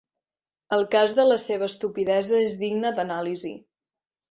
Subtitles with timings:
[0.77, 3.55] El cas de la seva estupidesa és digne d'anàlisi.